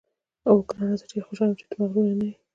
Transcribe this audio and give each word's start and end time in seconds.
اوه 0.47 0.61
ګرانه، 0.69 0.95
زه 0.99 1.05
ډېره 1.09 1.25
خوشاله 1.27 1.51
یم 1.51 1.57
چې 1.59 1.65
ته 1.69 1.75
مغرور 1.81 2.07
نه 2.19 2.25
یې. 2.29 2.33